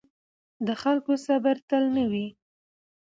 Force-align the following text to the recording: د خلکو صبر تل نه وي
د 0.67 0.69
خلکو 0.81 1.11
صبر 1.25 1.55
تل 1.69 1.83
نه 1.95 2.03
وي 2.11 2.27